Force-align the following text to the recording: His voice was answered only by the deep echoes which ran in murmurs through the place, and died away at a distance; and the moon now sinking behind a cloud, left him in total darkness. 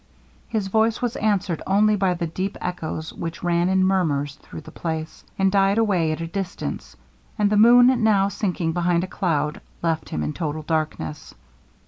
His 0.49 0.67
voice 0.67 0.99
was 0.99 1.15
answered 1.17 1.61
only 1.67 1.95
by 1.95 2.15
the 2.15 2.25
deep 2.25 2.57
echoes 2.59 3.13
which 3.13 3.43
ran 3.43 3.69
in 3.69 3.83
murmurs 3.85 4.33
through 4.41 4.61
the 4.61 4.71
place, 4.71 5.23
and 5.37 5.51
died 5.51 5.77
away 5.77 6.11
at 6.11 6.21
a 6.21 6.25
distance; 6.25 6.95
and 7.37 7.51
the 7.51 7.55
moon 7.55 8.03
now 8.03 8.27
sinking 8.27 8.71
behind 8.73 9.03
a 9.03 9.07
cloud, 9.15 9.61
left 9.83 10.09
him 10.09 10.23
in 10.23 10.33
total 10.33 10.63
darkness. 10.63 11.35